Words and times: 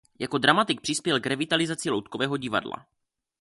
Jako 0.19 0.37
dramatik 0.37 0.81
přispěl 0.81 1.19
k 1.19 1.25
revitalizaci 1.25 1.89
loutkového 1.89 2.37
divadla. 2.37 2.85